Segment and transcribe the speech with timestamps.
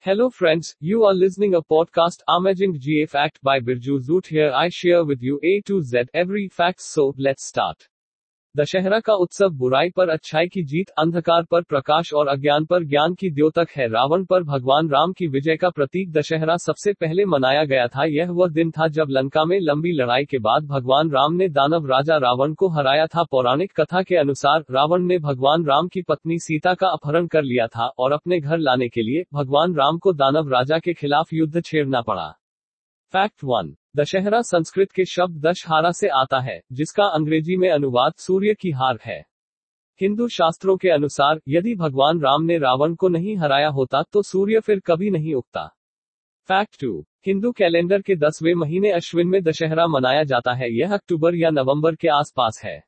[0.00, 4.68] Hello friends, you are listening a podcast Amazing GA Fact by Birju Zoot here I
[4.68, 7.88] share with you A to Z every fact so let's start.
[8.56, 13.14] Dussehra का उत्सव बुराई पर, अच्छाई की जीत, अंधकार पर, प्रकाश और अज्ञान पर, ज्ञान
[13.14, 17.64] की द्योतक है। रावण पर भगवान राम की विजय का प्रतीक दशहरा सबसे पहले मनाया
[17.64, 21.34] गया था। यह वह दिन था जब लंका में लंबी लड़ाई के बाद भगवान राम
[21.34, 25.88] ने दानव राजा रावण को हराया था। पौराणिक कथा के अनुसार, रावण ने भगवान राम
[25.88, 29.74] की पत्नी सीता का अपहरण कर लिया था और अपने घर लाने के लिए भगवान
[29.74, 32.34] राम को दानव राजा के खिलाफ युद्ध छेड़ना पड़ा।
[33.12, 38.54] फैक्ट वन दशहरा संस्कृत के शब्द दशहारा से आता है, जिसका अंग्रेज़ी में अनुवाद सूर्य
[38.54, 39.18] की हार है।
[40.00, 44.60] हिंदू शास्त्रों के अनुसार, यदि भगवान राम ने रावण को नहीं हराया होता तो सूर्य
[44.60, 45.66] फिर कभी नहीं उगता।
[46.48, 51.34] फैक्ट टू, हिंदू कैलेंडर के दसवें महीने अश्विन में दशहरा मनाया जाता है, यह अक्टूबर
[51.34, 52.78] या नवंबर के आसपास है।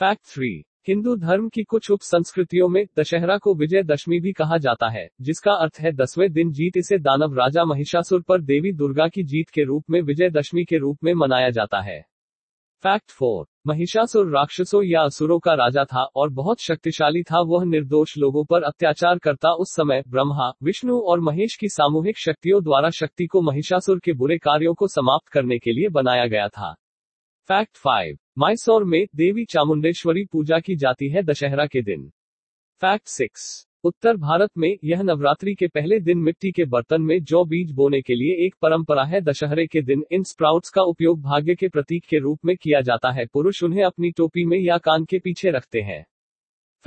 [0.00, 0.50] फैक्ट थ्री
[0.88, 5.08] हिंदू धर्म की कुछ उप संस्कृतियों में दशहरा को विजय दशमी भी कहा जाता है,
[5.20, 9.48] जिसका अर्थ है दसवें दिन जीत इसे दानव राजा महिषासुर पर देवी दुर्गा की जीत
[9.48, 12.00] के रूप में विजय दशमी के रूप में मनाया जाता है।
[12.84, 18.16] फैक्ट फोर, महिषासुर राक्षसों या असुरों का राजा था और बहुत शक्तिशाली था, वह निर्दोष
[18.18, 23.26] लोगों पर अत्याचार करता उस समय ब्रह्मा, विष्णु और महेश की सामूहिक शक्तियों द्वारा शक्ति
[23.26, 26.72] को महिषासुर के बुरे कार्यों को समाप्त करने के लिए बनाया गया था।
[27.48, 32.02] फैक्ट फाइव मैसौर में देवी चामुंडेश्वरी पूजा की जाती है दशहरा के दिन।
[32.82, 33.44] फैक्ट सिक्स
[33.84, 38.00] उत्तर भारत में यह नवरात्रि के पहले दिन मिट्टी के बर्तन में जौ बीज बोने
[38.00, 42.04] के लिए एक परंपरा है। दशहरे के दिन इन स्प्राउट्स का उपयोग भाग्य के प्रतीक
[42.04, 45.50] के रूप में किया जाता है। पुरुष उन्हें अपनी टोपी में या कान के पीछे
[45.50, 46.04] रखते हैं।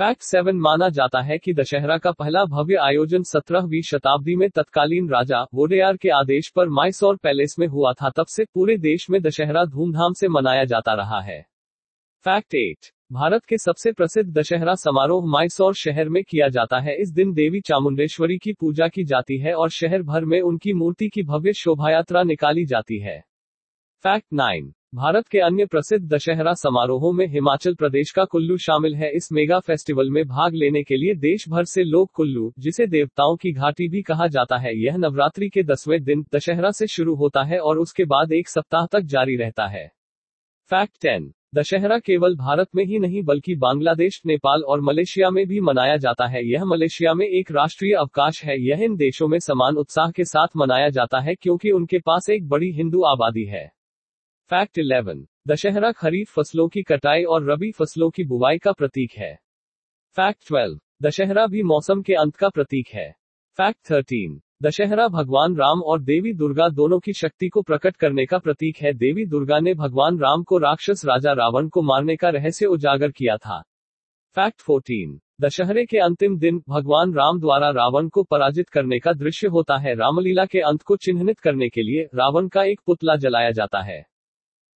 [0.00, 5.08] फैक्ट सेवन माना जाता है कि दशहरा का पहला भव्य आयोजन सत्रहवीं शताब्दी में तत्कालीन
[5.08, 9.20] राजा वोडेयार के आदेश पर माइसौर पैलेस में हुआ था। तब से पूरे देश में
[9.22, 11.40] दशहरा धूमधाम से मनाया जाता रहा है।
[12.24, 17.10] फैक्ट एट भारत के सबसे प्रसिद्ध दशहरा समारोह माइसौर शहर में किया जाता है। इस
[17.10, 21.22] दिन देवी चामुंडेश्वरी की पूजा की जाती है और शहर भर में उनकी मूर्ति की
[21.22, 23.24] भव्य शोभायात्रा निकाली जाती है।
[24.04, 29.10] फैक्ट नाइन भारत के अन्य प्रसिद्ध दशहरा समारोहों में हिमाचल प्रदेश का कुल्लू शामिल है।
[29.16, 33.36] इस मेगा फेस्टिवल में भाग लेने के लिए देश भर से लोग कुल्लू, जिसे देवताओं
[33.36, 37.42] की घाटी भी कहा जाता है। यह नवरात्रि के दसवें दिन दशहरा से शुरू होता
[37.42, 39.92] है और उसके बाद एक सप्ताह तक जारी रहता है।
[40.70, 45.60] Fact ten. दशहरा केवल भारत में ही नहीं, बल्कि बांग्लादेश, नेपाल और मलेशिया में भी
[45.60, 49.76] मनाया जाता है। यह मलेशिया में एक राष्ट्रीय अवकाश है। यह इन देशों में समान
[49.76, 53.79] उत्साह के साथ मनाया जाता है, क्योंकि उनके पास एक बड़ी हिंदू आबादी है।
[54.50, 59.38] फैक्ट इलेवन दशहरा खरीफ फ़सलों की कटाई और रबी फ़सलों की बुवाई का प्रतीक है।
[60.16, 63.16] फैक्ट ट्वेल्व दशहरा भी मौसम के अंत का प्रतीक है।
[63.58, 68.38] फैक्ट थर्टीन दशहरा भगवान राम और देवी दुर्गा दोनों की शक्ति को प्रकट करने का
[68.38, 72.66] प्रतीक है। देवी दुर्गा ने भगवान राम को राक्षस राजा रावण को मारने का रहस्य
[72.66, 73.62] उजागर किया था।
[74.36, 79.48] फैक्ट फोर्टीन दशहरे के अंतिम दिन भगवान राम द्वारा रावण को पराजित करने का दृश्य
[79.48, 83.50] होता है। रामलीला के अंत को चिन्हित करने के लिए रावण का एक पुतला जलाया
[83.50, 84.09] जाता है।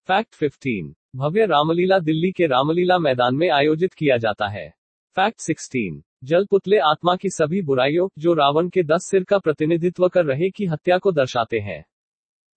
[0.09, 4.75] फैक्ट 15 भव्य रामलीला दिल्ली के रामलीला मैदान में आयोजित किया जाता है।
[5.17, 10.09] फैक्ट 16 जल पुतले आत्मा की सभी बुराइयों, जो रावण के दस सिर का प्रतिनिधित्व
[10.09, 11.85] कर रहे की हत्या को दर्शाते हैं।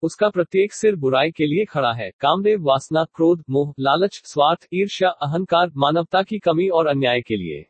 [0.01, 5.09] उसका प्रत्येक सिर बुराई के लिए खड़ा है। कामदेव वासना क्रोध, मोह, लालच, स्वार्थ, ईर्ष्या,
[5.09, 7.65] अहंकार, मानवता की कमी और अन्याय के लिए।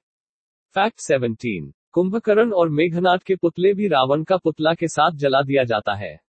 [0.73, 5.63] फैक्ट 17 कुंभकर्ण और मेघनाथ के पुतले भी रावण का पुतला के साथ जला दिया
[5.63, 6.19] जाता है।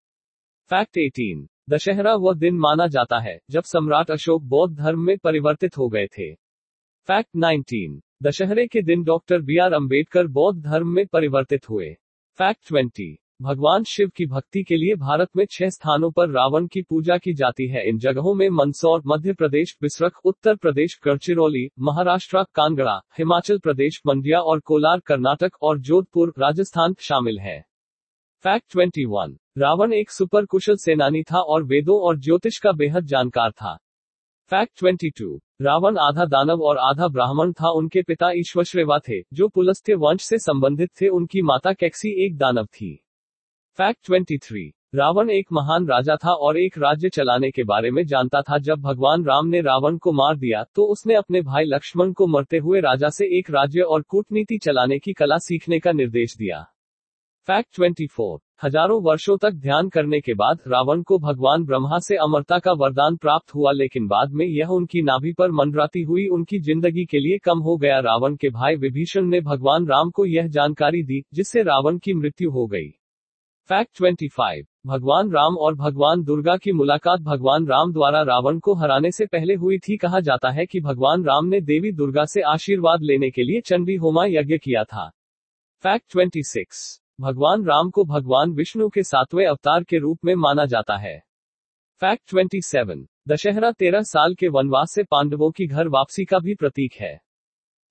[0.69, 5.77] फैक्ट 18 दशहरा वह दिन माना जाता है, जब सम्राट अशोक बौद्ध धर्म में परिवर्तित
[5.77, 6.33] हो गए थे।
[7.07, 11.93] फैक्ट 19 दशहरे के दिन डॉक्टर बी आर अंबेडकर बौद्ध धर्म में परिवर्तित हुए।
[12.37, 16.81] फैक्ट 20 भगवान शिव की भक्ति के लिए भारत में छह स्थानों पर रावण की
[16.81, 22.43] पूजा की जाती है। इन जगहों में मंदसौर, मध्य प्रदेश, बिसरख, उत्तर प्रदेश, गढ़चिरौली, महाराष्ट्र,
[22.43, 27.68] कांगड़ा, हिमाचल प्रदेश, मंडिया और कोलार, कर्नाटक और जोधपुर, राजस्थान शामिल है।
[28.45, 33.51] फैक्ट 21 रावण एक सुपर कुशल सेनानी था और वेदों और ज्योतिष का बेहद जानकार
[33.51, 33.75] था।
[34.51, 39.95] फैक्ट 22 रावण आधा दानव और आधा ब्राह्मण था, उनके पिता ईश्वश्रेवा थे, जो पुलस्त्य
[39.95, 42.95] वंश से संबंधित थे, उनकी माता कैक्सी एक दानव थी।
[43.79, 48.41] फैक्ट 23 रावण एक महान राजा था और एक राज्य चलाने के बारे में जानता
[48.41, 52.27] था। जब भगवान राम ने रावण को मार दिया तो उसने अपने भाई लक्ष्मण को
[52.27, 56.65] मरते हुए राजा से एक राज्य और कूटनीति चलाने की कला सीखने का निर्देश दिया।
[57.47, 62.59] फैक्ट 24 हज़ारों वर्षों तक ध्यान करने के बाद रावण को भगवान ब्रह्मा से अमरता
[62.59, 67.05] का वरदान प्राप्त हुआ, लेकिन बाद में यह उनकी नाभि पर मंडराती हुई उनकी ज़िंदगी
[67.05, 71.03] के लिए कम हो गया। रावण के भाई विभीषण ने भगवान राम को यह जानकारी
[71.03, 72.87] दी, जिससे रावण की मृत्यु हो गई।
[73.69, 79.11] फैक्ट 25 भगवान राम और भगवान दुर्गा की मुलाकात भगवान राम द्वारा रावण को हराने
[79.11, 83.01] से पहले हुई थी। कहा जाता है कि भगवान राम ने देवी दुर्गा से आशीर्वाद
[83.01, 85.11] लेने के लिए चंडी होमा यज्ञ किया था।
[85.83, 90.97] फैक्ट 26 भगवान राम को भगवान विष्णु के सातवें अवतार के रूप में माना जाता
[90.97, 91.19] है।
[91.99, 96.93] फैक्ट 27 दशहरा तेरह साल के वनवास से पांडवों की घर वापसी का भी प्रतीक
[96.93, 97.21] है।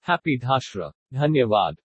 [0.09, 1.79] हैप्पी धाश्र। धन्यवाद।